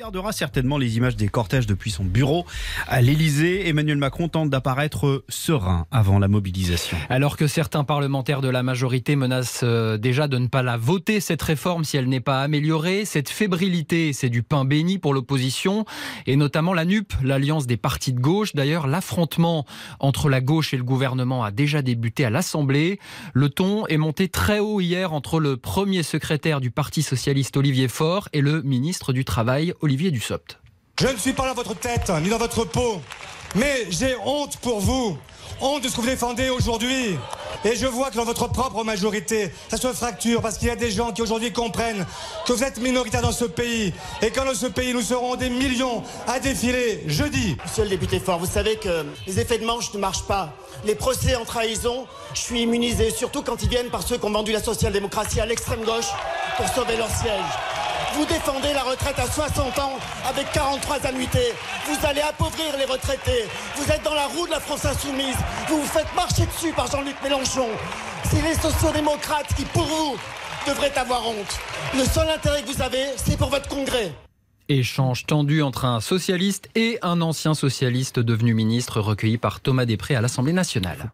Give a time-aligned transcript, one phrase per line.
[0.00, 2.46] regardera certainement les images des cortèges depuis son bureau
[2.88, 3.68] à l'Elysée.
[3.68, 6.96] Emmanuel Macron tente d'apparaître serein avant la mobilisation.
[7.10, 11.20] Alors que certains parlementaires de la majorité menacent euh, déjà de ne pas la voter,
[11.20, 15.84] cette réforme, si elle n'est pas améliorée, cette fébrilité, c'est du pain béni pour l'opposition,
[16.26, 18.54] et notamment la NUP, l'alliance des partis de gauche.
[18.54, 19.66] D'ailleurs, l'affrontement
[19.98, 23.00] entre la gauche et le gouvernement a déjà débuté à l'Assemblée.
[23.34, 27.88] Le ton est monté très haut hier entre le premier secrétaire du Parti socialiste Olivier
[27.88, 30.58] Faure et le ministre du Travail Olivier Dussopt.
[31.00, 33.00] Je ne suis pas dans votre tête ni dans votre peau,
[33.54, 35.16] mais j'ai honte pour vous,
[35.60, 37.16] honte de ce que vous défendez aujourd'hui.
[37.64, 40.76] Et je vois que dans votre propre majorité, ça se fracture parce qu'il y a
[40.76, 42.06] des gens qui aujourd'hui comprennent
[42.46, 45.50] que vous êtes minoritaire dans ce pays et que dans ce pays, nous serons des
[45.50, 47.56] millions à défiler jeudi.
[47.62, 50.54] Monsieur le député Fort, vous savez que les effets de manche ne marchent pas.
[50.84, 54.30] Les procès en trahison, je suis immunisé, surtout quand ils viennent par ceux qui ont
[54.30, 56.08] vendu la social-démocratie à l'extrême gauche
[56.56, 57.89] pour sauver leur siège.
[58.14, 61.52] Vous défendez la retraite à 60 ans avec 43 annuités.
[61.86, 63.44] Vous allez appauvrir les retraités.
[63.76, 65.36] Vous êtes dans la roue de la France insoumise.
[65.68, 67.68] Vous vous faites marcher dessus par Jean-Luc Mélenchon.
[68.24, 70.16] C'est les sociodémocrates qui, pour vous,
[70.66, 71.58] devraient avoir honte.
[71.94, 74.12] Le seul intérêt que vous avez, c'est pour votre congrès.
[74.68, 80.14] Échange tendu entre un socialiste et un ancien socialiste devenu ministre recueilli par Thomas Després
[80.14, 81.10] à l'Assemblée nationale.